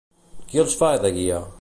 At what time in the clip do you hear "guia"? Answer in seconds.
1.21-1.43